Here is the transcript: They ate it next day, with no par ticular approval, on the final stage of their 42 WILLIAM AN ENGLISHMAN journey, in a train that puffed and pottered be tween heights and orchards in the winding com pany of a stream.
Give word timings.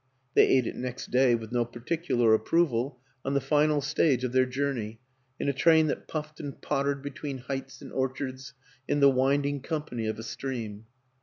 They 0.33 0.47
ate 0.47 0.65
it 0.65 0.75
next 0.75 1.11
day, 1.11 1.35
with 1.35 1.51
no 1.51 1.63
par 1.63 1.79
ticular 1.83 2.33
approval, 2.33 2.99
on 3.23 3.35
the 3.35 3.39
final 3.39 3.81
stage 3.81 4.23
of 4.23 4.31
their 4.31 4.45
42 4.45 4.59
WILLIAM 4.61 4.77
AN 4.77 4.77
ENGLISHMAN 4.77 4.95
journey, 4.95 5.41
in 5.41 5.47
a 5.49 5.53
train 5.53 5.87
that 5.89 6.07
puffed 6.07 6.39
and 6.39 6.59
pottered 6.59 7.03
be 7.03 7.11
tween 7.11 7.37
heights 7.37 7.83
and 7.83 7.93
orchards 7.93 8.55
in 8.87 8.99
the 8.99 9.11
winding 9.11 9.61
com 9.61 9.83
pany 9.83 10.09
of 10.09 10.17
a 10.17 10.23
stream. 10.23 10.85